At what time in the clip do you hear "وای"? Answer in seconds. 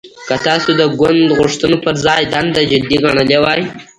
3.43-3.61